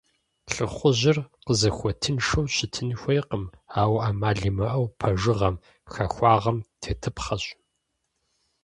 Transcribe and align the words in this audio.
Лӏыхъужьыр 0.53 1.17
къызыхуэтыншэу 1.45 2.45
щытын 2.53 2.89
хуейкъым, 2.99 3.45
ауэ 3.81 3.99
ӏэмал 4.03 4.39
имыӏэу 4.49 4.85
пэжыгъэм, 4.99 5.55
хахуагъэм 5.91 6.57
тетыпхъэщ. 6.81 7.43